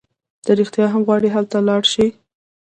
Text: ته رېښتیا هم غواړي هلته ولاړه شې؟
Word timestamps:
ته 0.45 0.51
رېښتیا 0.59 0.85
هم 0.93 1.01
غواړي 1.07 1.29
هلته 1.35 1.55
ولاړه 1.59 1.87
شې؟ 1.93 2.07